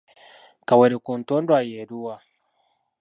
Kawere 0.67 0.95
ku 1.03 1.11
ntondwa 1.19 1.57
ye 1.67 1.75
eluwa? 1.83 2.15